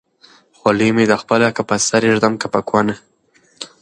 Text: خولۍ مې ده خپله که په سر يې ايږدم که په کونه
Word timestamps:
خولۍ 0.57 0.89
مې 0.95 1.05
ده 1.09 1.15
خپله 1.23 1.47
که 1.55 1.61
په 1.69 1.75
سر 1.87 2.01
يې 2.05 2.09
ايږدم 2.09 2.33
که 2.41 2.47
په 2.53 2.59
کونه 2.69 2.93